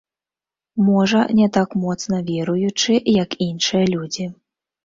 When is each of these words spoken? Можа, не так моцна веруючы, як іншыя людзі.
Можа, 0.87 1.19
не 1.41 1.47
так 1.59 1.77
моцна 1.83 2.23
веруючы, 2.31 2.97
як 3.23 3.39
іншыя 3.49 3.85
людзі. 3.93 4.25